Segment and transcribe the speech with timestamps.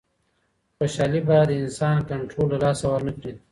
[0.77, 3.33] خوشحالي باید د انسان کنټرول له لاسه ورنکړي.